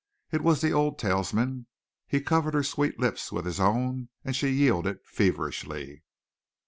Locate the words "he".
2.07-2.21